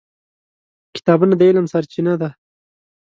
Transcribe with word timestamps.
کتابونه 0.95 1.33
د 1.37 1.41
علم 1.49 1.65
سرچینه 1.73 2.13
ده. 2.21 2.29